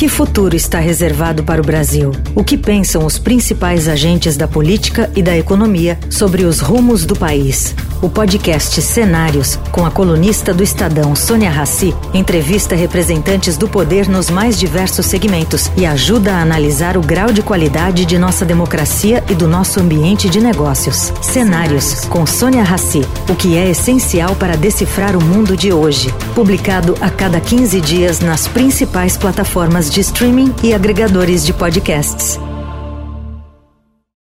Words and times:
Que 0.00 0.08
futuro 0.08 0.56
está 0.56 0.78
reservado 0.80 1.44
para 1.44 1.60
o 1.60 1.64
Brasil? 1.64 2.12
O 2.34 2.42
que 2.42 2.56
pensam 2.56 3.04
os 3.04 3.18
principais 3.18 3.86
agentes 3.86 4.34
da 4.34 4.48
política 4.48 5.10
e 5.14 5.22
da 5.22 5.36
economia 5.36 5.98
sobre 6.08 6.44
os 6.44 6.60
rumos 6.60 7.04
do 7.04 7.14
país? 7.14 7.74
O 8.02 8.08
podcast 8.08 8.80
Cenários, 8.80 9.58
com 9.70 9.84
a 9.84 9.90
colunista 9.90 10.54
do 10.54 10.62
Estadão 10.62 11.14
Sônia 11.14 11.50
Rassi, 11.50 11.94
entrevista 12.14 12.74
representantes 12.74 13.58
do 13.58 13.68
poder 13.68 14.08
nos 14.08 14.30
mais 14.30 14.58
diversos 14.58 15.04
segmentos 15.04 15.70
e 15.76 15.84
ajuda 15.84 16.32
a 16.32 16.40
analisar 16.40 16.96
o 16.96 17.02
grau 17.02 17.30
de 17.30 17.42
qualidade 17.42 18.06
de 18.06 18.18
nossa 18.18 18.42
democracia 18.42 19.22
e 19.28 19.34
do 19.34 19.46
nosso 19.46 19.80
ambiente 19.80 20.30
de 20.30 20.40
negócios. 20.40 21.12
Cenários, 21.20 22.06
com 22.06 22.24
Sônia 22.24 22.62
Rassi, 22.62 23.02
o 23.28 23.36
que 23.36 23.58
é 23.58 23.68
essencial 23.68 24.34
para 24.34 24.56
decifrar 24.56 25.14
o 25.14 25.22
mundo 25.22 25.54
de 25.54 25.70
hoje. 25.70 26.10
Publicado 26.34 26.96
a 27.02 27.10
cada 27.10 27.38
15 27.38 27.82
dias 27.82 28.20
nas 28.20 28.48
principais 28.48 29.18
plataformas 29.18 29.90
de 29.90 30.00
streaming 30.00 30.54
e 30.62 30.72
agregadores 30.72 31.44
de 31.44 31.52
podcasts. 31.52 32.40